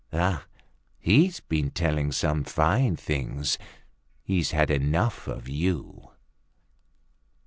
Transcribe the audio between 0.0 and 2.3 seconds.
Ah! he's been telling